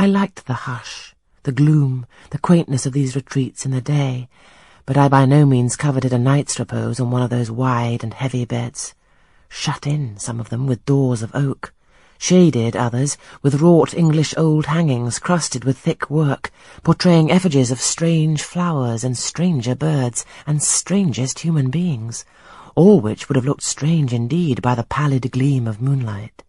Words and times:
I 0.00 0.06
liked 0.06 0.46
the 0.46 0.54
hush, 0.54 1.16
the 1.42 1.50
gloom, 1.50 2.06
the 2.30 2.38
quaintness 2.38 2.86
of 2.86 2.92
these 2.92 3.16
retreats 3.16 3.64
in 3.64 3.72
the 3.72 3.80
day, 3.80 4.28
but 4.86 4.96
I 4.96 5.08
by 5.08 5.26
no 5.26 5.44
means 5.44 5.74
coveted 5.74 6.12
a 6.12 6.18
night's 6.20 6.60
repose 6.60 7.00
on 7.00 7.10
one 7.10 7.20
of 7.20 7.30
those 7.30 7.50
wide 7.50 8.04
and 8.04 8.14
heavy 8.14 8.44
beds, 8.44 8.94
shut 9.48 9.88
in, 9.88 10.16
some 10.16 10.38
of 10.38 10.50
them, 10.50 10.68
with 10.68 10.84
doors 10.84 11.20
of 11.20 11.34
oak, 11.34 11.74
shaded 12.16 12.76
others 12.76 13.16
with 13.42 13.60
wrought 13.60 13.92
English 13.92 14.34
old 14.36 14.66
hangings 14.66 15.18
crusted 15.18 15.64
with 15.64 15.76
thick 15.76 16.08
work, 16.08 16.52
portraying 16.84 17.32
effigies 17.32 17.72
of 17.72 17.80
strange 17.80 18.40
flowers 18.40 19.02
and 19.02 19.18
stranger 19.18 19.74
birds 19.74 20.24
and 20.46 20.62
strangest 20.62 21.40
human 21.40 21.70
beings, 21.70 22.24
all 22.76 23.00
which 23.00 23.28
would 23.28 23.34
have 23.34 23.46
looked 23.46 23.64
strange 23.64 24.12
indeed 24.12 24.62
by 24.62 24.76
the 24.76 24.84
pallid 24.84 25.32
gleam 25.32 25.66
of 25.66 25.82
moonlight. 25.82 26.44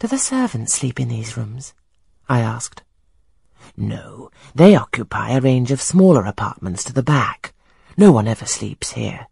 Do 0.00 0.06
the 0.06 0.16
servants 0.16 0.72
sleep 0.72 0.98
in 0.98 1.08
these 1.08 1.36
rooms? 1.36 1.74
I 2.26 2.40
asked. 2.40 2.82
No, 3.76 4.30
they 4.54 4.74
occupy 4.74 5.32
a 5.32 5.42
range 5.42 5.70
of 5.70 5.82
smaller 5.82 6.24
apartments 6.24 6.82
to 6.84 6.94
the 6.94 7.02
back. 7.02 7.52
No 7.98 8.10
one 8.10 8.26
ever 8.26 8.46
sleeps 8.46 8.92
here. 8.92 9.26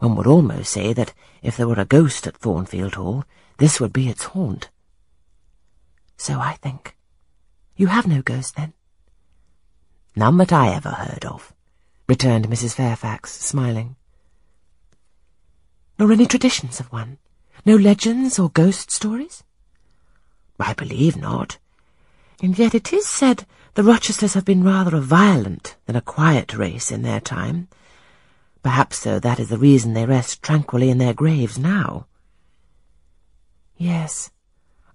One 0.00 0.14
would 0.16 0.26
almost 0.26 0.70
say 0.70 0.92
that 0.92 1.14
if 1.42 1.56
there 1.56 1.66
were 1.66 1.80
a 1.80 1.86
ghost 1.86 2.26
at 2.26 2.36
Thornfield 2.36 2.96
Hall, 2.96 3.24
this 3.56 3.80
would 3.80 3.94
be 3.94 4.10
its 4.10 4.24
haunt. 4.24 4.68
So 6.18 6.38
I 6.38 6.58
think. 6.60 6.94
You 7.74 7.86
have 7.86 8.06
no 8.06 8.20
ghost, 8.20 8.56
then? 8.56 8.74
None 10.14 10.36
that 10.36 10.52
I 10.52 10.74
ever 10.74 10.90
heard 10.90 11.24
of, 11.24 11.54
returned 12.06 12.48
Mrs. 12.48 12.74
Fairfax, 12.74 13.32
smiling. 13.32 13.96
Nor 15.98 16.12
any 16.12 16.26
traditions 16.26 16.78
of 16.78 16.92
one? 16.92 17.16
No 17.64 17.74
legends 17.74 18.38
or 18.38 18.50
ghost 18.50 18.90
stories? 18.90 19.42
I 20.58 20.74
believe 20.74 21.16
not. 21.16 21.58
And 22.42 22.58
yet 22.58 22.74
it 22.74 22.92
is 22.92 23.06
said 23.06 23.46
the 23.74 23.82
Rochesters 23.82 24.34
have 24.34 24.44
been 24.44 24.64
rather 24.64 24.96
a 24.96 25.00
violent 25.00 25.76
than 25.86 25.96
a 25.96 26.00
quiet 26.00 26.54
race 26.54 26.90
in 26.90 27.02
their 27.02 27.20
time, 27.20 27.68
Perhaps, 28.64 28.96
so 28.96 29.20
that 29.20 29.38
is 29.38 29.50
the 29.50 29.58
reason 29.58 29.92
they 29.92 30.06
rest 30.06 30.42
tranquilly 30.42 30.88
in 30.88 30.96
their 30.96 31.12
graves 31.12 31.58
now. 31.58 32.06
Yes, 33.76 34.30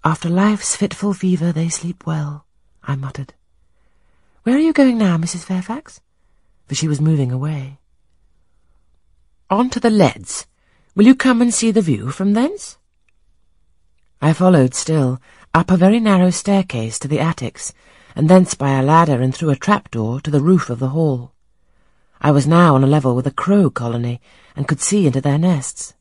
after 0.03 0.27
life's 0.27 0.75
fitful 0.75 1.13
fever 1.13 1.51
they 1.51 1.69
sleep 1.69 2.03
well, 2.07 2.47
I 2.83 2.95
muttered. 2.95 3.35
Where 4.41 4.55
are 4.55 4.65
you 4.67 4.73
going 4.73 4.97
now, 4.97 5.17
Mrs. 5.17 5.43
Fairfax? 5.43 6.01
For 6.65 6.73
she 6.73 6.87
was 6.87 6.99
moving 6.99 7.31
away. 7.31 7.77
On 9.51 9.69
to 9.69 9.79
the 9.79 9.91
leads. 9.91 10.47
Will 10.95 11.05
you 11.05 11.13
come 11.13 11.39
and 11.39 11.53
see 11.53 11.69
the 11.69 11.83
view 11.83 12.09
from 12.09 12.33
thence? 12.33 12.79
I 14.19 14.33
followed 14.33 14.73
still, 14.73 15.21
up 15.53 15.71
a 15.71 15.77
very 15.77 15.99
narrow 15.99 16.29
staircase 16.29 16.99
to 16.99 17.07
the 17.07 17.19
attics, 17.19 17.73
and 18.15 18.29
thence 18.29 18.53
by 18.53 18.71
a 18.71 18.83
ladder 18.83 19.21
and 19.21 19.33
through 19.33 19.49
a 19.49 19.55
trapdoor 19.55 20.21
to 20.21 20.29
the 20.29 20.41
roof 20.41 20.69
of 20.69 20.79
the 20.79 20.89
hall. 20.89 21.31
I 22.21 22.31
was 22.31 22.45
now 22.45 22.75
on 22.75 22.83
a 22.83 22.87
level 22.87 23.15
with 23.15 23.25
a 23.25 23.31
crow 23.31 23.69
colony 23.69 24.21
and 24.55 24.67
could 24.67 24.79
see 24.79 25.07
into 25.07 25.21
their 25.21 25.39
nests. 25.39 25.95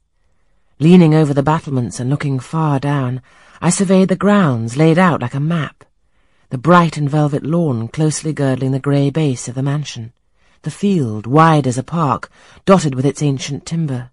Leaning 0.78 1.14
over 1.14 1.32
the 1.32 1.42
battlements 1.42 1.98
and 1.98 2.10
looking 2.10 2.38
far 2.38 2.78
down, 2.78 3.22
I 3.60 3.70
surveyed 3.70 4.08
the 4.08 4.16
grounds 4.16 4.76
laid 4.76 4.98
out 4.98 5.22
like 5.22 5.34
a 5.34 5.40
map, 5.40 5.84
the 6.50 6.58
bright 6.58 6.96
and 6.96 7.08
velvet 7.08 7.44
lawn 7.44 7.88
closely 7.88 8.32
girdling 8.32 8.72
the 8.72 8.78
grey 8.78 9.10
base 9.10 9.48
of 9.48 9.54
the 9.54 9.62
mansion, 9.62 10.12
the 10.62 10.70
field, 10.70 11.26
wide 11.26 11.66
as 11.66 11.78
a 11.78 11.82
park, 11.82 12.30
dotted 12.66 12.94
with 12.94 13.06
its 13.06 13.22
ancient 13.22 13.64
timber, 13.64 14.10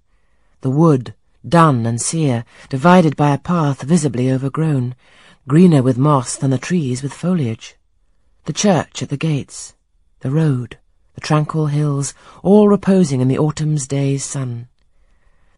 the 0.62 0.70
wood, 0.70 1.14
dun 1.48 1.86
and 1.86 2.02
sere, 2.02 2.44
divided 2.70 3.16
by 3.16 3.34
a 3.34 3.38
path 3.38 3.82
visibly 3.82 4.32
overgrown, 4.32 4.96
greener 5.48 5.84
with 5.84 5.98
moss 5.98 6.36
than 6.36 6.50
the 6.50 6.58
trees 6.58 7.04
with 7.04 7.14
foliage, 7.14 7.76
the 8.46 8.54
church 8.54 9.04
at 9.04 9.10
the 9.10 9.18
gates, 9.18 9.76
the 10.22 10.32
road, 10.32 10.78
the 11.14 11.22
tranquil 11.22 11.68
hills, 11.68 12.14
all 12.44 12.68
reposing 12.68 13.22
in 13.22 13.28
the 13.28 13.38
autumn's 13.38 13.88
day's 13.88 14.24
sun. 14.24 14.68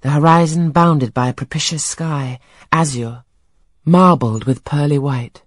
The 0.02 0.12
horizon 0.12 0.72
bounded 0.72 1.14
by 1.14 1.30
a 1.30 1.34
propitious 1.34 1.84
sky, 1.84 2.40
azure, 2.72 3.24
marbled 3.84 4.44
with 4.44 4.64
pearly 4.64 5.00
white. 5.00 5.44